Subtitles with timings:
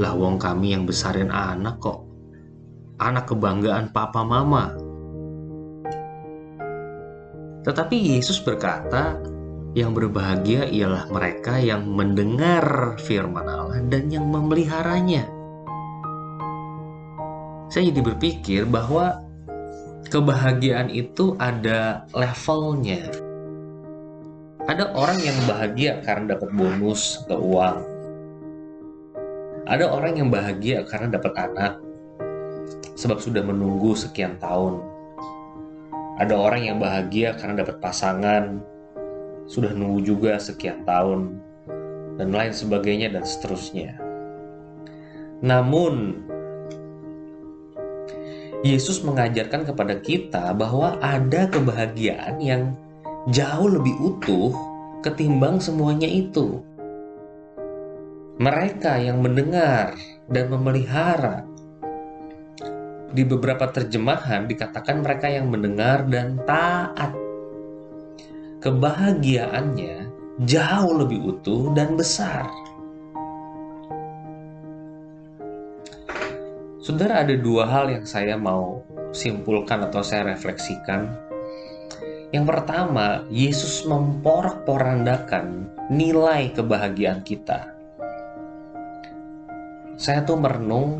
[0.00, 2.08] Lah wong kami yang besarin anak kok.
[2.96, 4.72] Anak kebanggaan papa mama.
[7.62, 9.20] Tetapi Yesus berkata,
[9.72, 15.28] yang berbahagia ialah mereka yang mendengar firman Allah dan yang memeliharanya.
[17.72, 19.20] Saya jadi berpikir bahwa
[20.12, 23.31] kebahagiaan itu ada levelnya.
[24.72, 27.84] Ada orang yang bahagia karena dapat bonus atau uang.
[29.68, 31.76] Ada orang yang bahagia karena dapat anak,
[32.96, 34.80] sebab sudah menunggu sekian tahun.
[36.16, 38.64] Ada orang yang bahagia karena dapat pasangan,
[39.44, 41.36] sudah nunggu juga sekian tahun,
[42.16, 44.00] dan lain sebagainya, dan seterusnya.
[45.44, 46.16] Namun,
[48.64, 52.72] Yesus mengajarkan kepada kita bahwa ada kebahagiaan yang
[53.30, 54.50] jauh lebih utuh
[55.06, 56.58] ketimbang semuanya itu.
[58.42, 59.94] Mereka yang mendengar
[60.26, 61.46] dan memelihara.
[63.12, 67.12] Di beberapa terjemahan dikatakan mereka yang mendengar dan taat.
[68.64, 70.10] Kebahagiaannya
[70.42, 72.48] jauh lebih utuh dan besar.
[76.82, 78.82] Saudara, ada dua hal yang saya mau
[79.14, 81.31] simpulkan atau saya refleksikan
[82.32, 87.68] yang pertama, Yesus memporak-porandakan nilai kebahagiaan kita.
[90.00, 90.96] Saya tuh merenung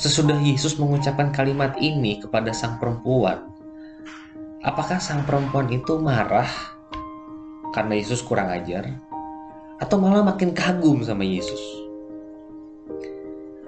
[0.00, 3.52] sesudah Yesus mengucapkan kalimat ini kepada sang perempuan.
[4.64, 6.48] Apakah sang perempuan itu marah
[7.76, 8.88] karena Yesus kurang ajar?
[9.76, 11.60] Atau malah makin kagum sama Yesus?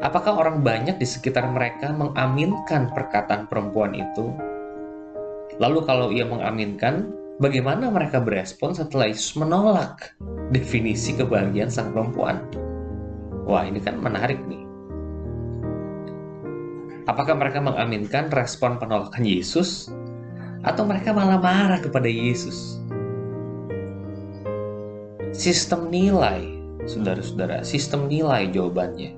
[0.00, 4.32] Apakah orang banyak di sekitar mereka mengaminkan perkataan perempuan itu
[5.60, 10.16] Lalu kalau ia mengaminkan, bagaimana mereka berespon setelah Yesus menolak
[10.56, 12.40] definisi kebahagiaan sang perempuan?
[13.44, 14.64] Wah, ini kan menarik nih.
[17.04, 19.92] Apakah mereka mengaminkan respon penolakan Yesus
[20.64, 22.80] atau mereka malah marah kepada Yesus?
[25.36, 26.56] Sistem nilai,
[26.88, 29.12] saudara-saudara, sistem nilai jawabannya.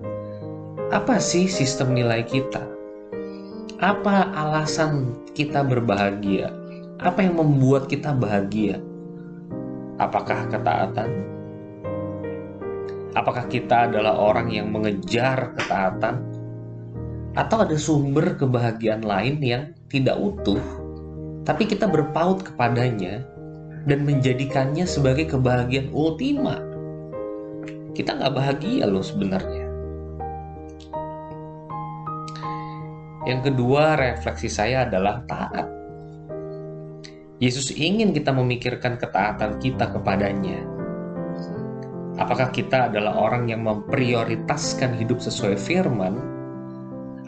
[0.91, 2.82] Apa sih sistem nilai kita?
[3.83, 6.55] Apa alasan kita berbahagia?
[7.03, 8.79] Apa yang membuat kita bahagia?
[9.99, 11.11] Apakah ketaatan?
[13.19, 16.23] Apakah kita adalah orang yang mengejar ketaatan?
[17.35, 20.63] Atau ada sumber kebahagiaan lain yang tidak utuh,
[21.43, 23.27] tapi kita berpaut kepadanya
[23.91, 26.63] dan menjadikannya sebagai kebahagiaan ultima?
[27.99, 29.72] Kita nggak bahagia loh sebenarnya.
[33.23, 35.67] Yang kedua, refleksi saya adalah taat.
[37.39, 40.63] Yesus ingin kita memikirkan ketaatan kita kepadanya.
[42.19, 46.19] Apakah kita adalah orang yang memprioritaskan hidup sesuai firman,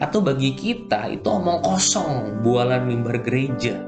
[0.03, 3.79] atau bagi kita itu omong kosong, bualan mimbar gereja?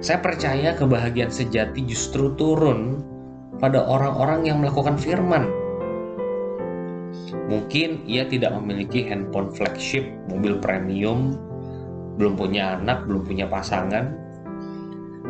[0.00, 3.04] Saya percaya kebahagiaan sejati justru turun
[3.60, 5.44] pada orang-orang yang melakukan firman,
[7.50, 11.34] Mungkin ia tidak memiliki handphone flagship, mobil premium,
[12.14, 14.14] belum punya anak, belum punya pasangan.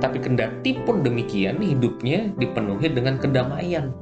[0.05, 3.97] Tapi kendati pun demikian, hidupnya dipenuhi dengan kedamaian.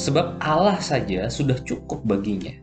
[0.00, 2.56] Sebab Allah saja sudah cukup baginya.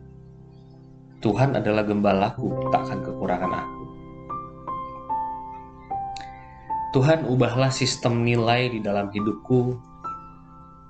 [1.22, 3.84] Tuhan adalah gembalaku, takkan kekurangan aku.
[6.96, 9.78] Tuhan ubahlah sistem nilai di dalam hidupku.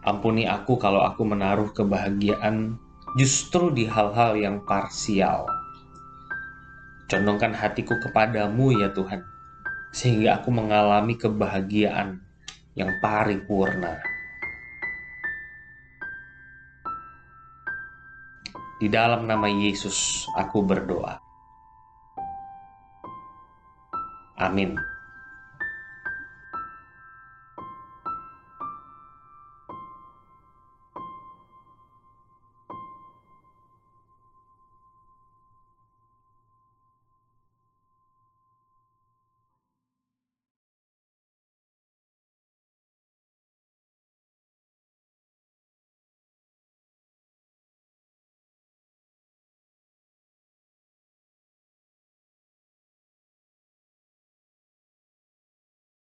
[0.06, 2.78] Ampuni aku kalau aku menaruh kebahagiaan
[3.16, 5.48] justru di hal-hal yang parsial.
[7.08, 9.24] Condongkan hatiku kepadamu ya Tuhan,
[9.96, 12.20] sehingga aku mengalami kebahagiaan
[12.76, 14.04] yang paripurna.
[18.76, 21.16] Di dalam nama Yesus, aku berdoa.
[24.36, 24.95] Amin.